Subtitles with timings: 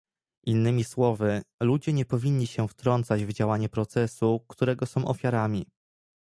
[0.45, 5.65] Innymi słowy, ludzie nie powinni się wtrącać w działanie procesu, którego są ofiarami